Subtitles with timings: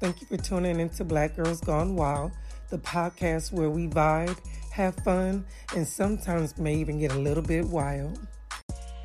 [0.00, 2.30] Thank you for tuning in into Black Girls Gone Wild,
[2.70, 4.38] the podcast where we vibe,
[4.70, 8.16] have fun, and sometimes may even get a little bit wild.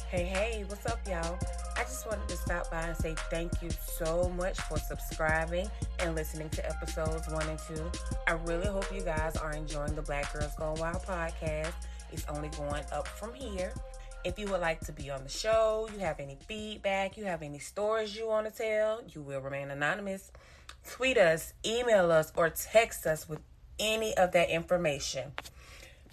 [0.08, 1.40] Hey, hey, what's up, y'all?
[1.76, 5.68] I just wanted to stop by and say thank you so much for subscribing
[5.98, 7.90] and listening to episodes one and two.
[8.28, 11.74] I really hope you guys are enjoying the Black Girls Gone Wild podcast.
[12.12, 13.74] It's only going up from here.
[14.24, 17.42] If you would like to be on the show, you have any feedback, you have
[17.42, 20.32] any stories you want to tell, you will remain anonymous.
[20.90, 23.40] Tweet us, email us, or text us with
[23.80, 25.32] any of that information.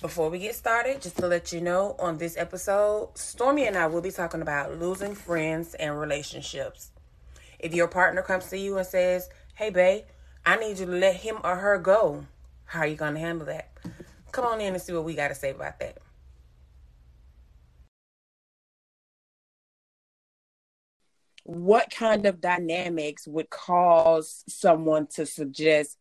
[0.00, 3.86] Before we get started, just to let you know, on this episode, Stormy and I
[3.86, 6.90] will be talking about losing friends and relationships.
[7.58, 10.04] If your partner comes to you and says, Hey, babe,
[10.46, 12.24] I need you to let him or her go,
[12.64, 13.68] how are you going to handle that?
[14.32, 15.98] Come on in and see what we got to say about that.
[21.52, 25.98] What kind of dynamics would cause someone to suggest,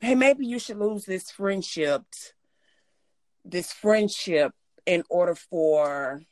[0.00, 2.04] hey, maybe you should lose this friendship
[3.44, 4.52] this friendship
[4.86, 6.22] in order for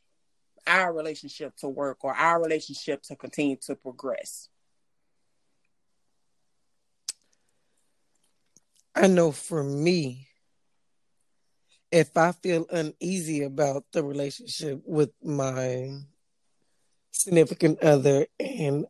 [0.66, 4.48] our relationship to work or our relationship to continue to progress?
[8.94, 10.28] I know for me,
[11.91, 15.91] if I feel uneasy about the relationship with my
[17.11, 18.87] significant other and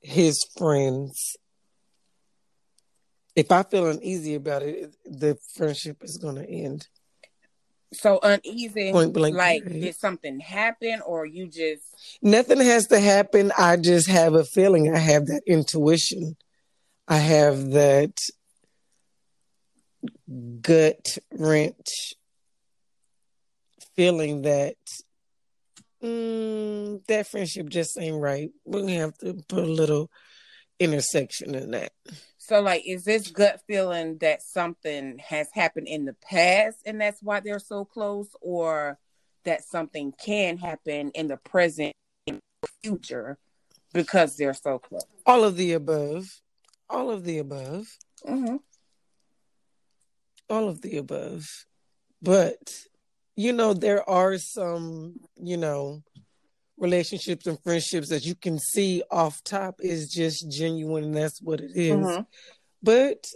[0.00, 1.36] his friends,
[3.34, 6.86] if I feel uneasy about it, the friendship is going to end.
[7.94, 9.82] So uneasy, Point blank like period.
[9.82, 11.82] did something happen, or you just
[12.22, 13.52] nothing has to happen.
[13.56, 14.94] I just have a feeling.
[14.94, 16.36] I have that intuition.
[17.06, 18.18] I have that
[20.62, 22.14] gut wrench
[23.94, 24.76] feeling that
[26.02, 28.50] mm, that friendship just ain't right.
[28.64, 30.10] We're gonna have to put a little
[30.80, 31.92] intersection in that.
[32.38, 37.22] So, like, is this gut feeling that something has happened in the past and that's
[37.22, 38.98] why they're so close, or
[39.44, 41.94] that something can happen in the present
[42.82, 43.38] future
[43.92, 45.04] because they're so close?
[45.24, 46.40] All of the above.
[46.90, 47.86] All of the above.
[48.28, 48.56] Mm-hmm.
[50.50, 51.48] All of the above.
[52.20, 52.74] But,
[53.36, 56.02] you know, there are some, you know,
[56.76, 61.60] relationships and friendships that you can see off top is just genuine and that's what
[61.60, 61.94] it is.
[61.94, 62.22] Mm-hmm.
[62.82, 63.26] But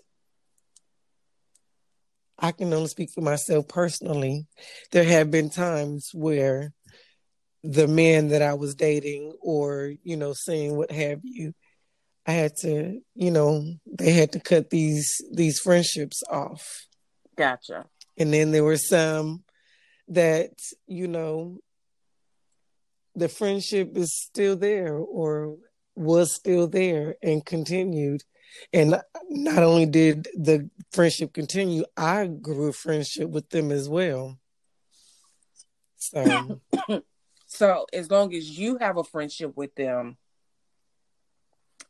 [2.38, 4.46] I can only speak for myself personally.
[4.90, 6.72] There have been times where
[7.62, 11.54] the man that I was dating or, you know, saying what have you,
[12.26, 16.86] I had to, you know, they had to cut these these friendships off.
[17.36, 17.86] Gotcha.
[18.18, 19.44] And then there were some
[20.08, 20.52] that,
[20.86, 21.58] you know,
[23.14, 25.56] the friendship is still there or
[25.94, 28.22] was still there and continued.
[28.72, 34.38] And not only did the friendship continue, I grew a friendship with them as well.
[35.96, 36.60] So,
[37.46, 40.16] so as long as you have a friendship with them,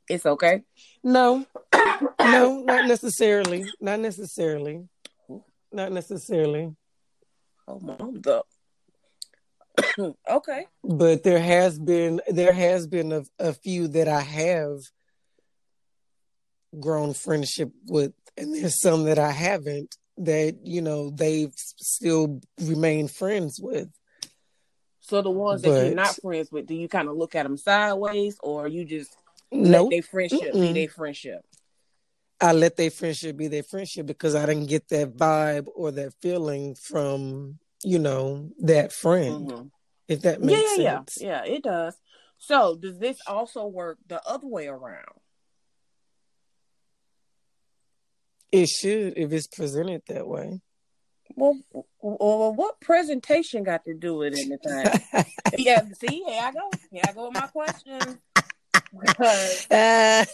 [0.09, 0.63] it's okay.
[1.03, 1.45] No,
[2.21, 3.67] no, not necessarily.
[3.81, 4.89] Not necessarily.
[5.73, 6.75] Not necessarily.
[7.69, 8.43] Oh, mom, the
[10.31, 10.67] okay.
[10.83, 14.79] But there has been there has been a, a few that I have
[16.79, 23.11] grown friendship with, and there's some that I haven't that you know they've still remained
[23.11, 23.89] friends with.
[25.01, 27.45] So the ones but, that you're not friends with, do you kind of look at
[27.45, 29.17] them sideways, or you just
[29.53, 29.91] nope.
[29.91, 30.75] let their friendship Mm-mm.
[30.75, 31.45] be their friendship?
[32.41, 36.13] I let their friendship be their friendship because I didn't get that vibe or that
[36.21, 39.51] feeling from you know that friend.
[39.51, 39.67] Mm-hmm.
[40.09, 41.19] If that makes yeah, sense.
[41.21, 41.97] Yeah, yeah, it does.
[42.39, 45.05] So does this also work the other way around?
[48.53, 50.61] It should if it's presented that way.
[51.35, 51.59] Well,
[52.01, 55.27] well, what presentation got to do with anything?
[55.59, 56.71] yeah, see, here I go.
[56.91, 58.21] Here I go with my question.
[59.01, 60.27] Because I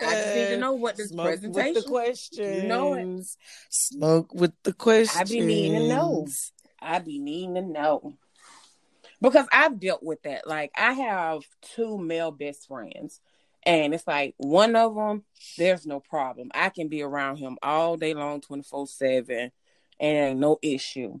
[0.00, 1.74] just need to know what this Smoke presentation.
[1.74, 2.62] With the questions.
[2.62, 3.26] You know it.
[3.70, 5.20] Smoke with the questions.
[5.20, 6.26] I be needing to know.
[6.80, 8.14] I be needing to know
[9.24, 10.46] because I've dealt with that.
[10.46, 11.42] Like I have
[11.74, 13.20] two male best friends,
[13.64, 15.24] and it's like one of them,
[15.56, 16.50] there's no problem.
[16.54, 19.50] I can be around him all day long, twenty four seven,
[19.98, 21.20] and no issue.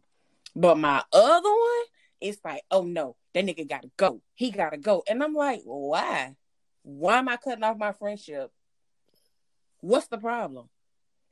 [0.54, 1.84] But my other one,
[2.20, 4.20] it's like, oh no, that nigga gotta go.
[4.34, 6.36] He gotta go, and I'm like, why?
[6.84, 8.52] Why am I cutting off my friendship?
[9.80, 10.68] What's the problem?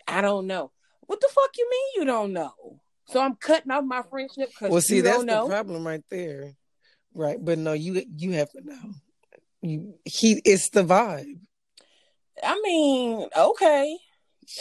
[0.08, 0.72] I don't know.
[1.02, 2.81] What the fuck you mean you don't know?
[3.06, 6.54] So I'm cutting off my friendship because well, see, that's the problem right there,
[7.14, 7.37] right?
[7.38, 8.94] But no, you you have to know.
[9.60, 11.40] You he it's the vibe.
[12.43, 13.99] I mean, okay,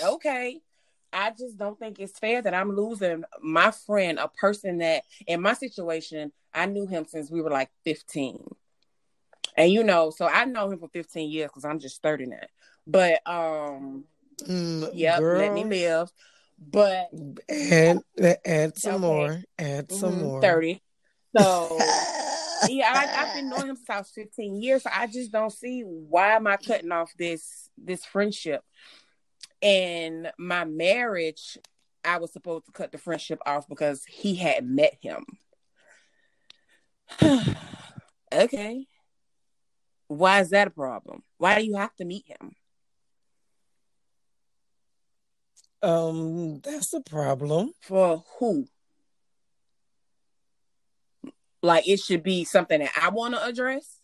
[0.04, 0.60] okay.
[1.14, 5.42] I just don't think it's fair that I'm losing my friend, a person that in
[5.42, 8.46] my situation, I knew him since we were like 15.
[9.58, 12.38] And you know, so I know him for 15 years because I'm just 30 now.
[12.88, 14.06] But um
[14.44, 15.40] mm, yep, girl.
[15.40, 16.10] let me live.
[16.60, 17.10] But
[17.50, 18.00] add
[18.46, 19.02] add some okay.
[19.02, 19.44] more.
[19.58, 20.42] Add some mm-hmm, more.
[20.42, 20.82] 30.
[21.38, 21.78] So
[22.70, 24.84] yeah, I, have been knowing him since I was 15 years.
[24.84, 28.64] So I just don't see why am I cutting off this this friendship.
[29.62, 31.58] And my marriage,
[32.04, 35.26] I was supposed to cut the friendship off because he had met him.
[38.34, 38.88] okay.
[40.12, 41.24] Why is that a problem?
[41.38, 42.52] Why do you have to meet him?
[45.82, 47.72] Um, that's a problem.
[47.80, 48.68] For who?
[51.62, 54.00] Like it should be something that I want to address.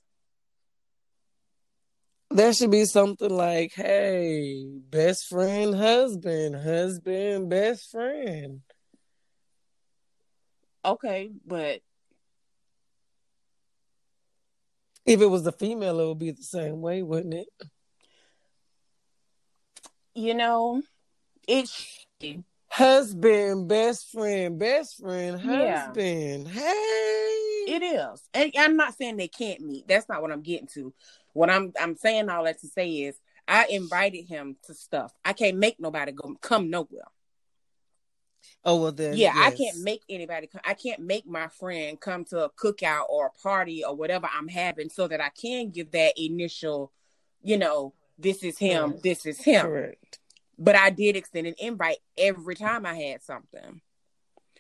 [2.30, 8.62] There should be something like, hey, best friend, husband, husband, best friend.
[10.86, 11.82] Okay, but
[15.08, 17.48] if it was a female, it would be the same way, wouldn't it?
[20.14, 20.84] You know,
[21.48, 22.06] it's
[22.68, 26.48] husband, best friend, best friend, husband.
[26.48, 26.62] Yeah.
[26.62, 28.22] Hey, it is.
[28.34, 29.88] And I'm not saying they can't meet.
[29.88, 30.94] That's not what I'm getting to.
[31.34, 33.18] What I'm I'm saying all that to say is
[33.48, 35.14] I invited him to stuff.
[35.24, 37.08] I can't make nobody go come nowhere.
[38.66, 39.54] Oh well, then yeah, yes.
[39.54, 40.48] I can't make anybody.
[40.48, 44.28] Come, I can't make my friend come to a cookout or a party or whatever
[44.34, 46.92] I'm having, so that I can give that initial,
[47.42, 49.02] you know, this is him, yes.
[49.04, 49.66] this is him.
[49.66, 50.20] Correct.
[50.60, 53.82] But I did extend an invite every time I had something.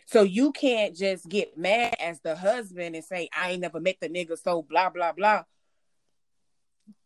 [0.05, 3.97] So you can't just get mad as the husband and say, I ain't never met
[3.99, 5.43] the nigga, so blah, blah, blah.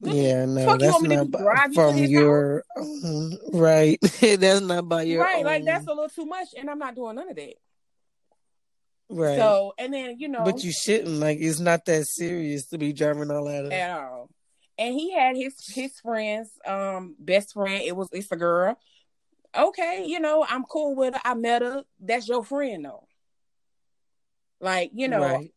[0.01, 2.63] Yeah, no, that's not by, from your
[3.53, 3.99] right.
[4.21, 5.39] that's not by your right.
[5.39, 5.45] Own.
[5.45, 7.53] Like that's a little too much, and I'm not doing none of that.
[9.09, 9.37] Right.
[9.37, 11.19] So, and then you know, but you shouldn't.
[11.19, 14.29] Like, it's not that serious to be driving all out of at all
[14.81, 17.83] and he had his his friends, um, best friend.
[17.83, 18.77] It was it's a girl.
[19.55, 21.21] Okay, you know, I'm cool with her.
[21.23, 21.83] I met her.
[21.99, 23.07] That's your friend though.
[24.59, 25.53] Like, you know, right.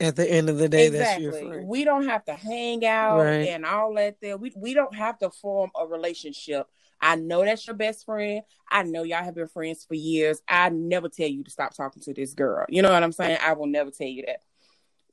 [0.00, 1.26] At the end of the day, exactly.
[1.26, 1.68] that's your friend.
[1.68, 3.48] We don't have to hang out right.
[3.48, 4.36] and all that there.
[4.36, 6.66] We we don't have to form a relationship.
[7.00, 8.42] I know that's your best friend.
[8.70, 10.42] I know y'all have been friends for years.
[10.48, 12.66] I never tell you to stop talking to this girl.
[12.68, 13.38] You know what I'm saying?
[13.42, 14.40] I will never tell you that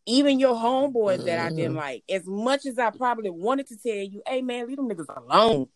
[0.06, 1.26] even your homeboys mm-hmm.
[1.26, 4.68] that I didn't like, as much as I probably wanted to tell you, hey man,
[4.68, 5.68] leave them niggas alone.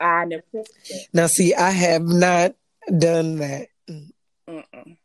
[0.00, 0.44] I never.
[1.12, 2.54] Now, see, I have not
[2.86, 3.68] done that.
[3.90, 4.96] Mm-mm.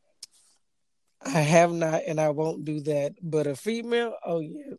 [1.25, 3.15] I have not, and I won't do that.
[3.21, 4.73] But a female, oh yeah,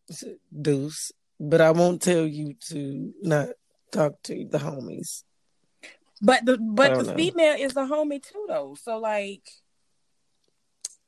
[0.61, 1.12] deuce.
[1.41, 3.49] But I won't tell you to not
[3.91, 5.25] talk to the homies.
[6.23, 7.14] But the but the know.
[7.14, 8.76] female is a homie too, though.
[8.81, 9.43] So like,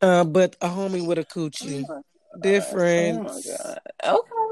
[0.00, 1.84] uh, but a homie with a coochie.
[1.88, 2.02] Oh
[2.40, 3.46] Difference.
[3.48, 3.72] Oh
[4.04, 4.18] my god.
[4.18, 4.45] Okay.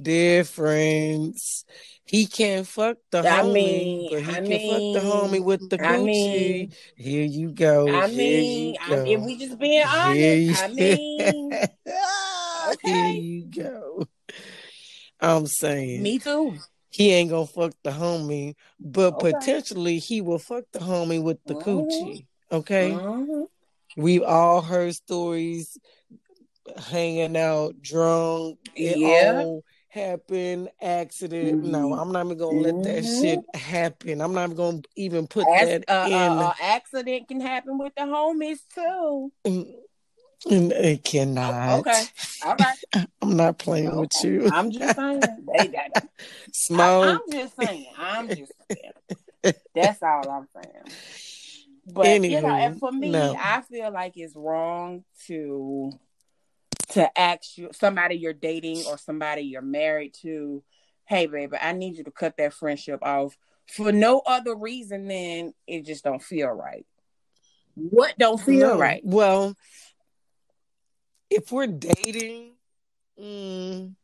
[0.00, 1.64] Difference.
[2.04, 5.44] He can't fuck the I homie, mean, but he I can mean, fuck the homie
[5.44, 5.84] with the coochie.
[5.84, 7.86] I mean, Here you go.
[7.86, 11.52] I mean, I, if we just being honest, I mean,
[12.72, 13.12] okay.
[13.12, 14.06] Here you go.
[15.20, 16.02] I'm saying.
[16.02, 16.56] Me too.
[16.88, 19.32] He ain't gonna fuck the homie, but okay.
[19.32, 21.70] potentially he will fuck the homie with the mm-hmm.
[21.70, 22.26] coochie.
[22.50, 22.90] Okay.
[22.92, 23.42] Mm-hmm.
[24.00, 25.76] We've all heard stories
[26.76, 28.58] hanging out drunk.
[28.74, 29.42] Yeah.
[29.44, 31.62] all happened, accident.
[31.62, 31.70] Mm-hmm.
[31.70, 33.22] No, I'm not even gonna let that mm-hmm.
[33.22, 34.20] shit happen.
[34.20, 36.12] I'm not even gonna even put As, that uh, in.
[36.12, 39.32] Uh, uh, accident can happen with the homies too.
[39.46, 39.74] Mm,
[40.50, 41.80] and it cannot.
[41.80, 42.04] Okay.
[42.44, 43.08] All right.
[43.22, 43.98] I'm not playing okay.
[43.98, 44.50] with you.
[44.52, 45.20] I'm just saying.
[45.20, 46.08] They got it.
[46.52, 47.04] Smoke.
[47.04, 47.86] I, I'm just saying.
[47.98, 49.54] I'm just saying.
[49.74, 50.84] That's all I'm saying.
[51.90, 53.34] But Anywho, you know, and for me, no.
[53.38, 55.92] I feel like it's wrong to
[56.90, 60.62] to ask you somebody you're dating or somebody you're married to,
[61.06, 65.52] hey baby, I need you to cut that friendship off for no other reason than
[65.66, 66.86] it just don't feel right.
[67.74, 68.78] What don't feel no.
[68.78, 69.02] right?
[69.04, 69.54] Well,
[71.30, 72.52] if we're dating,
[73.20, 73.94] mm,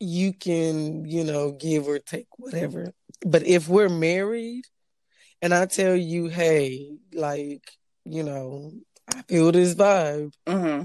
[0.00, 2.92] you can, you know, give or take whatever.
[3.24, 4.64] But if we're married,
[5.42, 7.70] and I tell you, hey, like,
[8.04, 8.72] you know,
[9.14, 10.32] I feel this vibe.
[10.46, 10.84] Mm-hmm.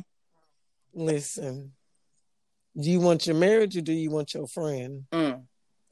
[0.93, 1.73] Listen,
[2.79, 5.05] do you want your marriage or do you want your friend?
[5.11, 5.43] Mm.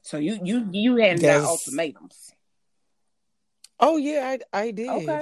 [0.02, 2.32] So you you you had out ultimatums.
[3.78, 4.88] Oh yeah, I I did.
[4.88, 5.20] Okay.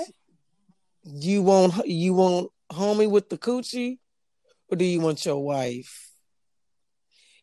[1.05, 3.99] You want you want homie with the coochie,
[4.69, 6.09] or do you want your wife?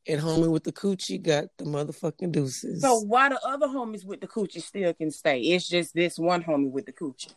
[0.07, 2.81] and homie with the coochie got the motherfucking deuces.
[2.81, 5.39] So why the other homies with the coochie still can stay?
[5.39, 7.33] It's just this one homie with the coochie.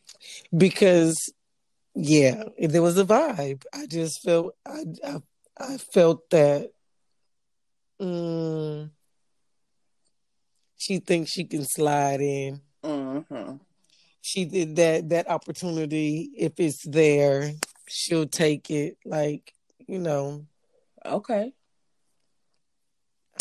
[0.57, 1.33] Because
[2.01, 3.65] yeah, if there was a vibe.
[3.75, 5.17] I just felt I I,
[5.59, 6.71] I felt that
[7.99, 8.93] um,
[10.77, 12.61] she thinks she can slide in.
[12.85, 13.57] Mm-hmm.
[14.21, 16.31] She did that that opportunity.
[16.39, 17.51] If it's there,
[17.89, 18.99] she'll take it.
[19.05, 19.53] Like
[19.89, 20.47] you know.
[21.05, 21.53] Okay.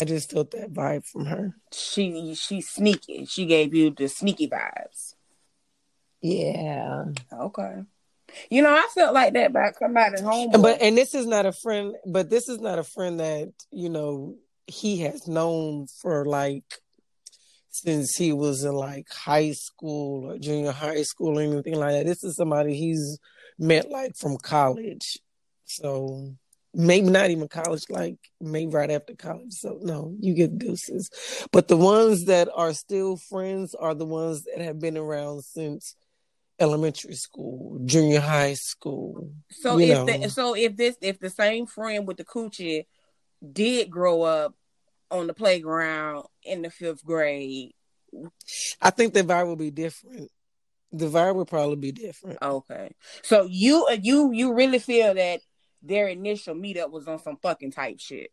[0.00, 1.54] I just felt that vibe from her.
[1.72, 3.24] She she's sneaky.
[3.26, 5.14] She gave you the sneaky vibes.
[6.20, 7.04] Yeah.
[7.32, 7.84] Okay.
[8.50, 10.50] You know, I felt like that about somebody home.
[10.60, 13.88] But and this is not a friend, but this is not a friend that, you
[13.88, 16.64] know, he has known for like
[17.70, 22.06] since he was in like high school or junior high school or anything like that.
[22.06, 23.18] This is somebody he's
[23.58, 25.18] met like from college.
[25.64, 26.34] So
[26.74, 29.52] maybe not even college, like maybe right after college.
[29.52, 31.10] So no, you get deuces.
[31.52, 35.94] But the ones that are still friends are the ones that have been around since
[36.60, 39.32] elementary school, junior high school.
[39.50, 42.86] So if the, so if this if the same friend with the coochie
[43.52, 44.54] did grow up
[45.10, 47.72] on the playground in the fifth grade,
[48.80, 50.30] I think the vibe would be different.
[50.90, 52.38] The vibe would probably be different.
[52.42, 55.40] Okay, so you you you really feel that
[55.82, 58.30] their initial meetup was on some fucking type shit.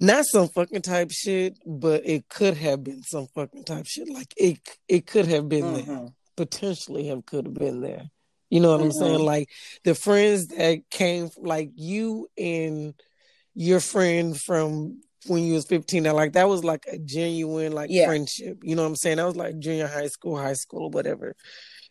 [0.00, 4.08] Not some fucking type shit, but it could have been some fucking type shit.
[4.08, 4.58] Like it,
[4.88, 5.94] it could have been mm-hmm.
[5.94, 6.08] there.
[6.36, 8.10] Potentially have could have been there.
[8.50, 8.86] You know what mm-hmm.
[8.86, 9.14] I'm saying?
[9.18, 9.24] Mm-hmm.
[9.24, 9.50] Like
[9.84, 12.94] the friends that came, like you and
[13.54, 17.88] your friend from when you was 15 that like that was like a genuine like
[17.90, 18.04] yeah.
[18.04, 21.34] friendship you know what i'm saying that was like junior high school high school whatever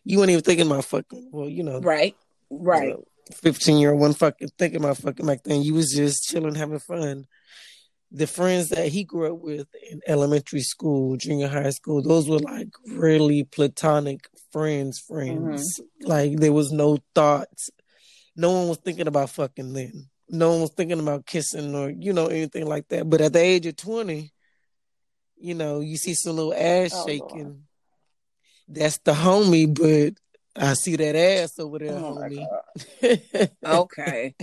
[0.04, 2.14] you weren't even thinking about fucking well you know right
[2.50, 2.94] Right.
[3.32, 5.62] 15 year old one fucking thinking about fucking back then.
[5.62, 7.26] You was just chilling, having fun.
[8.12, 12.38] The friends that he grew up with in elementary school, junior high school, those were
[12.38, 15.80] like really platonic friends, friends.
[15.80, 16.06] Mm-hmm.
[16.06, 17.70] Like there was no thoughts.
[18.36, 20.08] No one was thinking about fucking then.
[20.28, 23.08] No one was thinking about kissing or, you know, anything like that.
[23.08, 24.32] But at the age of 20,
[25.38, 27.44] you know, you see some little ass oh, shaking.
[27.44, 27.58] Lord.
[28.68, 30.14] That's the homie, but
[30.56, 33.50] I see that ass over there, oh homie.
[33.64, 34.34] okay.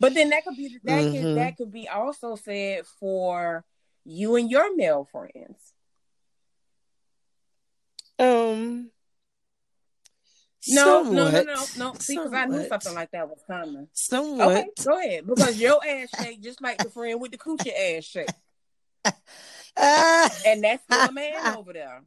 [0.00, 1.22] But then that could be that mm-hmm.
[1.22, 3.64] could that could be also said for
[4.04, 5.72] you and your male friends.
[8.18, 8.90] Um
[10.66, 11.94] no, no, no, no, no.
[11.98, 13.88] See, because I knew something like that was coming.
[13.92, 14.48] Somewhat.
[14.48, 15.26] Okay, go ahead.
[15.26, 18.28] Because your ass shake just like the friend with the coochie ass shake.
[19.04, 22.02] and that's the man over there.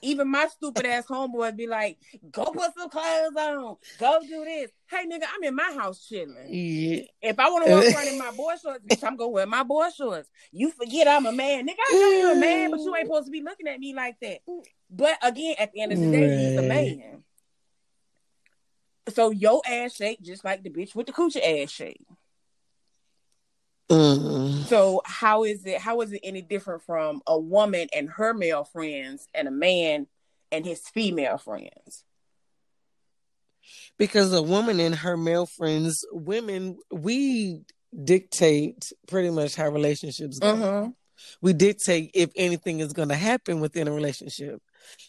[0.00, 1.98] Even my stupid ass homeboy be like,
[2.30, 4.70] go put some clothes on, go do this.
[4.90, 6.48] Hey nigga, I'm in my house chilling.
[6.48, 7.02] Yeah.
[7.20, 9.62] If I want to walk around in my boy shorts, bitch, I'm gonna wear my
[9.62, 10.28] boy shorts.
[10.50, 11.66] You forget I'm a man.
[11.66, 13.94] Nigga, I know you're a man, but you ain't supposed to be looking at me
[13.94, 14.38] like that.
[14.90, 17.24] But again, at the end of the day, he's a man.
[19.08, 22.06] So your ass shake just like the bitch with the coochie ass shake.
[23.92, 24.64] Mm.
[24.64, 28.64] So how is it how is it any different from a woman and her male
[28.64, 30.06] friends and a man
[30.50, 32.04] and his female friends?
[33.98, 37.60] Because a woman and her male friends, women, we
[38.02, 40.54] dictate pretty much how relationships go.
[40.54, 40.90] Mm-hmm.
[41.42, 44.62] We dictate if anything is going to happen within a relationship.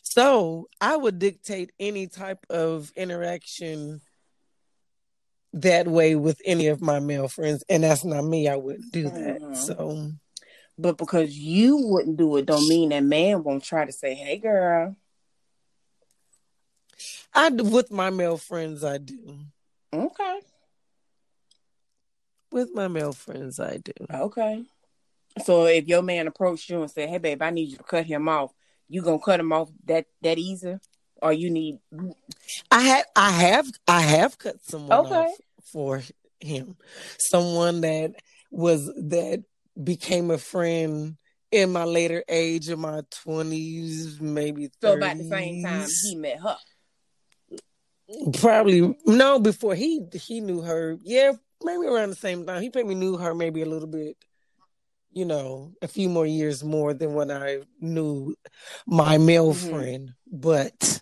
[0.04, 4.02] So I would dictate any type of interaction
[5.54, 8.48] that way with any of my male friends, and that's not me.
[8.48, 9.42] I wouldn't do that.
[9.42, 9.54] Mm-hmm.
[9.54, 10.12] So,
[10.78, 14.38] but because you wouldn't do it, don't mean that man won't try to say, "Hey,
[14.38, 14.96] girl."
[17.34, 18.84] I do with my male friends.
[18.84, 19.38] I do.
[19.94, 20.40] Okay.
[22.52, 23.94] With my male friends, I do.
[24.12, 24.64] Okay.
[25.44, 28.06] So if your man approached you and said, "Hey, babe, I need you to cut
[28.06, 28.54] him off,"
[28.90, 30.80] you gonna cut him off that that easy?
[31.24, 31.80] Or you need
[32.70, 35.16] I have I have I have cut someone okay.
[35.16, 35.32] off
[35.72, 36.04] for
[36.40, 36.76] him.
[37.18, 38.14] Someone that
[38.52, 39.44] was that
[39.82, 41.18] became a friend
[41.52, 44.72] in my later age in my twenties, maybe 30s.
[44.82, 46.58] So about the same time he met her.
[48.40, 50.98] Probably no, before he he knew her.
[51.04, 51.32] Yeah,
[51.64, 52.62] maybe around the same time.
[52.62, 54.18] He probably knew her maybe a little bit
[55.14, 58.36] you know, a few more years more than when I knew
[58.88, 59.70] my male mm-hmm.
[59.70, 60.14] friend.
[60.32, 61.02] But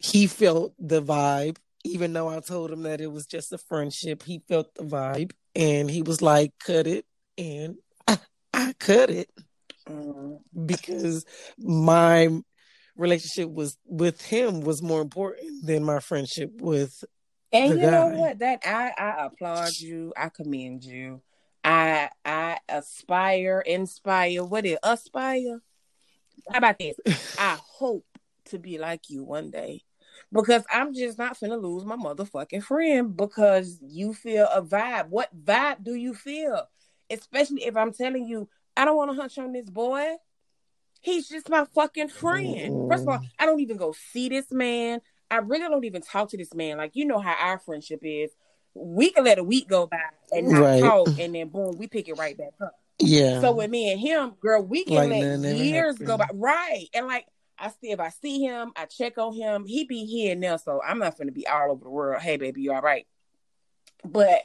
[0.00, 4.22] he felt the vibe, even though I told him that it was just a friendship.
[4.22, 7.04] He felt the vibe and he was like, cut it.
[7.36, 7.76] And
[8.08, 8.18] I,
[8.54, 9.30] I cut it
[9.88, 10.66] mm-hmm.
[10.66, 11.26] because
[11.58, 12.28] my
[12.96, 17.04] relationship was with him was more important than my friendship with
[17.52, 17.90] And you guy.
[17.90, 18.38] know what?
[18.38, 20.14] That I I applaud you.
[20.16, 21.20] I commend you.
[21.62, 24.44] I I aspire, inspire.
[24.44, 25.60] What is aspire?
[26.50, 26.96] How about this?
[27.38, 28.06] I hope
[28.46, 29.82] to be like you one day.
[30.32, 35.08] Because I'm just not finna lose my motherfucking friend because you feel a vibe.
[35.08, 36.68] What vibe do you feel?
[37.10, 40.06] Especially if I'm telling you, I don't want to hunch on this boy.
[41.00, 42.88] He's just my fucking friend.
[42.90, 45.00] First of all, I don't even go see this man.
[45.30, 46.76] I really don't even talk to this man.
[46.76, 48.30] Like you know how our friendship is.
[48.74, 49.98] We can let a week go by
[50.30, 50.80] and not right.
[50.80, 52.74] talk, and then boom, we pick it right back up.
[53.00, 53.40] Yeah.
[53.40, 56.28] So with me and him, girl, we can like let years go by.
[56.32, 56.86] Right.
[56.94, 57.26] And like
[57.60, 59.64] I still if I see him, I check on him.
[59.66, 62.22] He be here now, so I'm not gonna be all over the world.
[62.22, 63.06] Hey baby, you all right?
[64.04, 64.42] But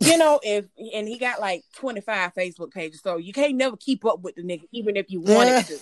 [0.00, 4.04] you know, if and he got like 25 Facebook pages, so you can't never keep
[4.04, 5.78] up with the nigga, even if you wanted to.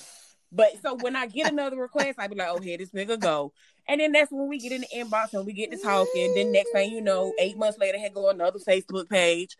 [0.52, 3.52] But so when I get another request, I be like, oh, here this nigga go.
[3.87, 6.34] And then that's when we get in the inbox and we get to talking.
[6.34, 9.56] Then next thing you know, eight months later, he go another Facebook page.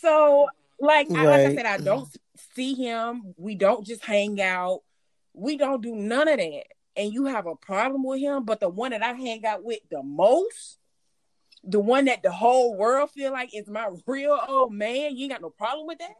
[0.00, 0.48] So
[0.80, 1.18] like, right.
[1.18, 2.08] I, like I said, I don't
[2.54, 3.34] see him.
[3.36, 4.80] We don't just hang out.
[5.38, 6.64] We don't do none of that.
[6.96, 9.78] And you have a problem with him, but the one that I hang out with
[9.90, 10.78] the most,
[11.62, 15.32] the one that the whole world feel like is my real old man, you ain't
[15.32, 16.14] got no problem with that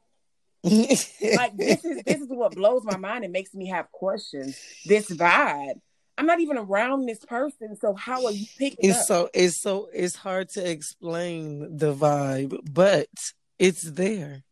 [0.65, 4.59] like this is this is what blows my mind and makes me have questions.
[4.85, 5.81] This vibe.
[6.17, 9.07] I'm not even around this person, so how are you picking it's up?
[9.07, 13.07] so it's so it's hard to explain the vibe, but
[13.59, 14.43] it's there.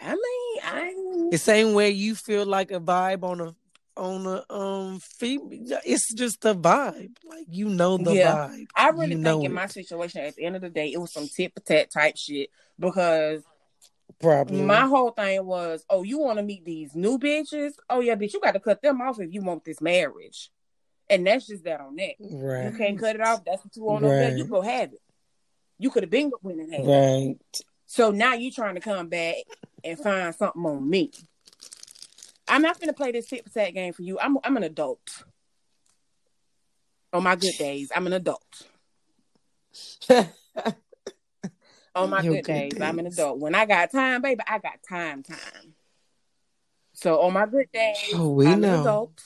[0.00, 3.54] I mean, I the same way you feel like a vibe on a
[3.96, 5.80] on a um female.
[5.84, 7.16] It's just a vibe.
[7.24, 8.48] Like you know the yeah.
[8.48, 8.66] vibe.
[8.74, 9.54] I really you think in it.
[9.54, 12.16] my situation, at the end of the day, it was some tit for tat type
[12.16, 13.42] shit because
[14.20, 14.60] Probably.
[14.60, 17.72] My whole thing was, oh, you want to meet these new bitches?
[17.88, 20.50] Oh yeah, bitch, you got to cut them off if you want this marriage.
[21.08, 22.14] And that's just that on that.
[22.20, 22.70] Right.
[22.70, 23.44] You can't cut it off.
[23.44, 24.10] That's what you want right.
[24.10, 24.38] on that.
[24.38, 25.00] You go have it.
[25.78, 26.84] You could have been winning that.
[26.84, 27.36] Right.
[27.86, 29.36] So now you're trying to come back
[29.84, 31.12] and find something on me.
[32.48, 34.18] I'm not gonna play this for tat game for you.
[34.18, 35.24] I'm I'm an adult.
[37.12, 38.66] On my good days, I'm an adult.
[41.94, 43.38] on my good, days, days, I'm an adult.
[43.38, 45.74] When I got time, baby, I got time, time.
[46.92, 48.74] So on my good days, oh, we I'm know.
[48.74, 49.22] an adult.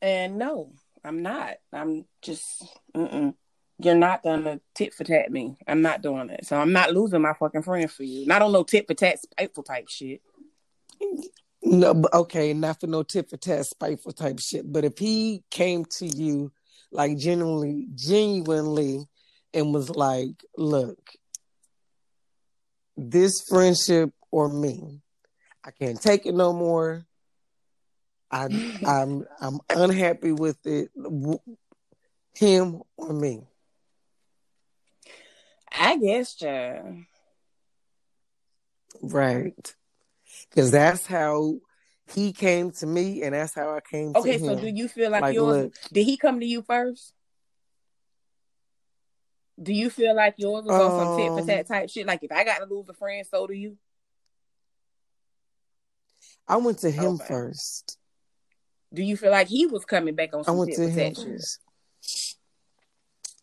[0.00, 1.56] And no, I'm not.
[1.72, 2.62] I'm just,
[2.94, 3.34] mm-mm.
[3.78, 5.56] You're not gonna tit for tat me.
[5.66, 6.46] I'm not doing it.
[6.46, 8.26] So I'm not losing my fucking friend for you.
[8.26, 10.22] Not on no tit for tat spiteful type shit.
[11.62, 14.70] No, okay, not for no tit for tat spiteful type shit.
[14.70, 16.52] But if he came to you
[16.92, 19.06] like genuinely, genuinely
[19.52, 20.98] and was like, look,
[22.96, 25.00] this friendship or me,
[25.64, 27.04] I can't take it no more.
[28.30, 28.44] I,
[28.86, 30.90] I'm I'm unhappy with it.
[32.34, 33.46] Him or me?
[35.76, 36.98] I guess, Joe.
[39.02, 39.74] Right,
[40.48, 41.58] because that's how
[42.12, 44.12] he came to me, and that's how I came.
[44.14, 45.64] Okay, so do you feel like, like yours?
[45.64, 47.12] Look, did he come to you first?
[49.60, 52.06] Do you feel like yours was on some tit for tat um, type shit?
[52.06, 53.76] Like if I got to lose a friend, so do you?
[56.46, 57.24] I went to him okay.
[57.26, 57.98] first.
[58.92, 61.14] Do you feel like he was coming back on some I went tit to him
[61.14, 61.60] first.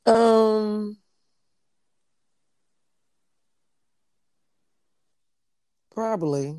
[0.06, 0.98] Um,
[5.92, 6.58] probably,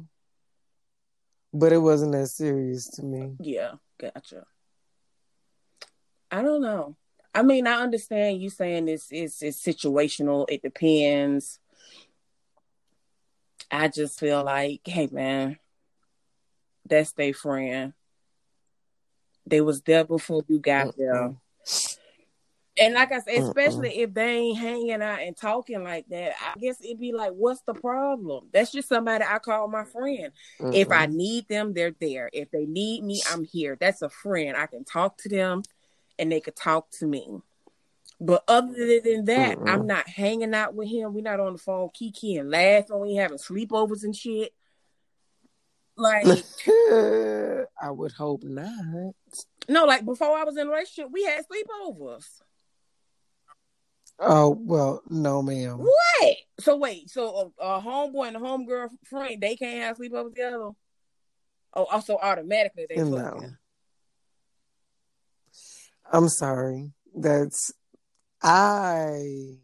[1.52, 3.36] but it wasn't that serious to me.
[3.40, 4.44] Yeah, gotcha.
[6.30, 6.96] I don't know.
[7.34, 10.46] I mean, I understand you saying this is it's situational.
[10.48, 11.58] It depends.
[13.70, 15.58] I just feel like, hey man,
[16.86, 17.94] that's their friend.
[19.46, 21.34] They was there before you got there.
[22.78, 26.58] And like I said, especially if they ain't hanging out and talking like that, I
[26.58, 28.48] guess it'd be like, what's the problem?
[28.52, 30.32] That's just somebody I call my friend.
[30.58, 32.30] If I need them, they're there.
[32.32, 33.76] If they need me, I'm here.
[33.78, 34.56] That's a friend.
[34.56, 35.62] I can talk to them
[36.18, 37.26] and they could talk to me.
[38.20, 41.12] But other than that, I'm not hanging out with him.
[41.12, 43.00] We're not on the phone kiki and laughing.
[43.00, 44.54] We having sleepovers and shit.
[45.96, 46.26] Like
[46.66, 49.14] I would hope not.
[49.68, 52.24] No, like before I was in a relationship, we had sleepovers.
[54.18, 55.78] Oh well, no, ma'am.
[55.78, 56.36] What?
[56.60, 60.58] So wait, so a, a homeboy and a homegirl friend they can't have sleepovers together.
[60.62, 60.76] Oh,
[61.74, 63.40] oh also automatically they no.
[66.12, 66.92] I'm sorry.
[67.14, 67.72] That's
[68.42, 69.58] I,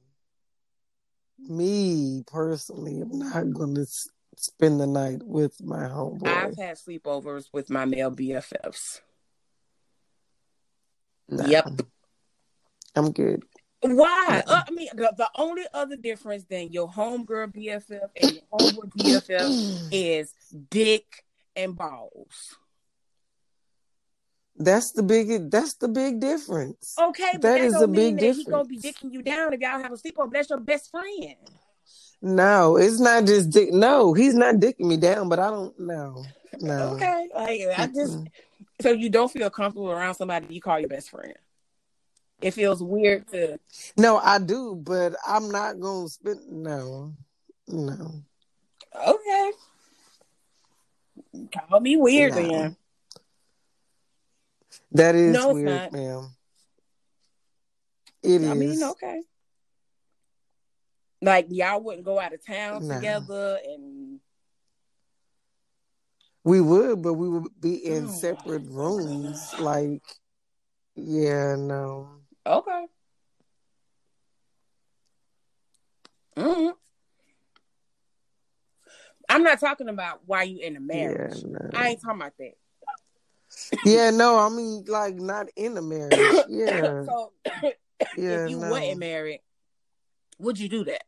[1.39, 3.87] me personally, am not going to
[4.37, 6.29] spend the night with my homeboy.
[6.29, 9.01] I've had sleepovers with my male BFFs.
[11.29, 11.69] Yep.
[12.95, 13.43] I'm good.
[13.81, 14.43] Why?
[14.47, 18.91] Uh, I mean, the, the only other difference than your homegirl BFF and your homeboy
[18.97, 20.35] BFF is
[20.71, 22.57] dick and balls.
[24.57, 25.51] That's the big.
[25.51, 26.97] That's the big difference.
[27.01, 28.47] Okay, but That that, is a big that difference.
[28.47, 30.33] he gonna be dicking you down if y'all have a sleepover.
[30.33, 31.37] That's your best friend.
[32.21, 33.73] No, it's not just dick.
[33.73, 36.25] No, he's not dicking me down, but I don't know.
[36.61, 36.95] No.
[36.95, 38.19] Okay, like I just
[38.81, 41.35] so you don't feel comfortable around somebody you call your best friend.
[42.41, 43.59] It feels weird to
[43.97, 46.41] No, I do, but I'm not gonna spend.
[46.49, 47.15] No,
[47.67, 48.23] no.
[48.95, 49.53] okay.
[51.53, 52.37] Call me weird No.
[52.37, 52.77] then.
[54.93, 55.93] That is No, weird, not.
[55.93, 56.37] ma'am.
[58.23, 58.51] It is.
[58.51, 59.23] I mean, okay.
[61.21, 62.95] Like y'all wouldn't go out of town No.
[62.95, 64.21] together and
[66.45, 69.55] We would, but we would be in Oh, separate rooms.
[69.59, 70.03] Like,
[70.95, 72.09] yeah, no.
[72.49, 72.87] Okay.
[76.37, 76.69] hmm
[79.29, 81.37] I'm not talking about why you in a marriage.
[81.37, 81.71] Yeah, no.
[81.75, 82.55] I ain't talking about that.
[83.85, 84.39] Yeah, no.
[84.39, 86.19] I mean, like, not in a marriage.
[86.49, 87.33] Yeah, so
[88.17, 88.71] yeah, if you no.
[88.71, 89.41] wasn't married,
[90.39, 91.03] would you do that?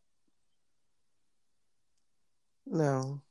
[2.66, 3.22] No.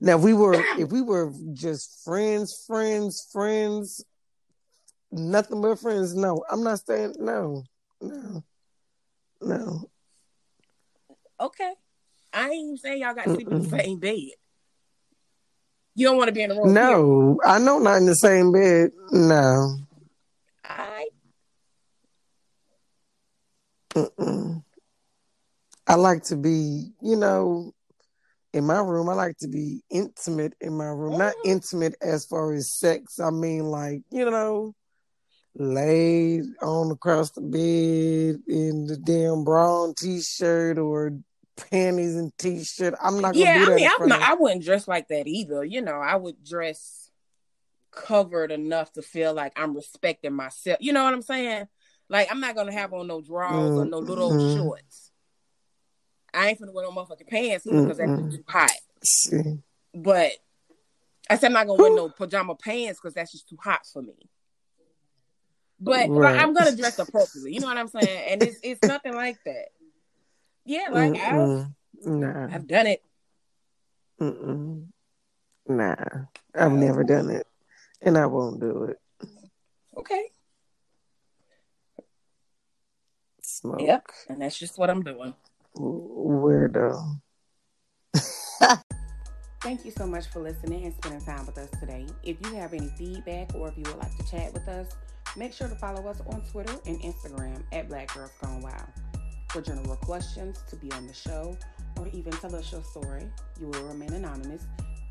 [0.00, 4.04] Now we were if we were just friends, friends, friends,
[5.12, 6.14] nothing but friends.
[6.14, 7.64] No, I'm not saying no,
[8.00, 8.44] no,
[9.40, 9.90] no.
[11.40, 11.72] Okay.
[12.32, 14.18] I ain't even saying y'all got to sleep in the same bed.
[15.96, 16.72] You don't want to be in the room.
[16.72, 18.90] No, I know not in the same bed.
[19.10, 19.76] No.
[20.64, 21.08] I
[23.94, 24.62] Mm-mm.
[25.86, 27.72] I like to be, you know,
[28.52, 29.08] in my room.
[29.08, 31.18] I like to be intimate in my room.
[31.18, 31.50] Not Mhm.
[31.50, 33.18] intimate as far as sex.
[33.18, 34.74] I mean, like you know,
[35.56, 41.12] laid on across the bed in the damn brown t-shirt or
[41.56, 42.94] panties and t-shirt.
[43.02, 43.72] I'm not gonna yeah, do that.
[43.72, 45.64] I mean, I'm not, I wouldn't dress like that either.
[45.64, 47.10] You know, I would dress
[47.90, 50.78] covered enough to feel like I'm respecting myself.
[50.80, 51.66] You know what I'm saying?
[52.08, 54.56] Like, I'm not gonna have on no drawers or no little Mm-mm.
[54.56, 55.10] shorts.
[56.32, 58.30] I ain't finna wear no motherfucking pants because that's Mm-mm.
[58.30, 58.70] just too hot.
[59.02, 59.58] See.
[59.94, 60.32] But
[61.28, 64.02] I said I'm not gonna wear no pajama pants because that's just too hot for
[64.02, 64.14] me.
[65.80, 66.32] But Right.
[66.32, 67.54] like, I'm gonna dress appropriately.
[67.54, 68.30] You know what I'm saying?
[68.30, 69.68] And it's it's nothing like that.
[70.64, 71.70] Yeah, like I've
[72.02, 72.48] Nah.
[72.50, 73.04] I've done it.
[74.20, 74.86] Mm-mm.
[75.66, 75.94] Nah.
[76.54, 77.46] I've never done it.
[78.02, 78.98] And I won't do it.
[79.96, 80.30] Okay.
[83.42, 83.80] Smoke.
[83.80, 84.06] Yep.
[84.28, 85.34] And that's just what I'm doing.
[85.76, 87.20] Weirdo.
[89.60, 92.06] Thank you so much for listening and spending time with us today.
[92.22, 94.88] If you have any feedback or if you would like to chat with us,
[95.36, 98.86] make sure to follow us on Twitter and Instagram at Black Girls Gone Wild.
[99.50, 101.56] For general questions, to be on the show,
[101.98, 104.62] or even tell us your story, you will remain anonymous.